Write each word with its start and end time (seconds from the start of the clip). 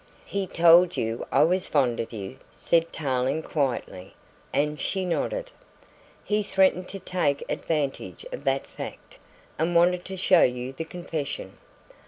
"He 0.25 0.47
told 0.47 0.97
you 0.97 1.27
I 1.31 1.43
was 1.43 1.67
fond 1.67 1.99
of 1.99 2.11
you," 2.11 2.37
said 2.49 2.91
Tarling 2.91 3.43
quietly, 3.43 4.15
and 4.51 4.81
she 4.81 5.05
nodded. 5.05 5.51
"He 6.23 6.41
threatened 6.41 6.87
to 6.87 6.97
take 6.97 7.43
advantage 7.47 8.25
of 8.33 8.43
that 8.45 8.65
fact, 8.65 9.19
and 9.59 9.75
wanted 9.75 10.03
to 10.05 10.17
show 10.17 10.41
you 10.41 10.73
the 10.73 10.85
confession." 10.85 11.55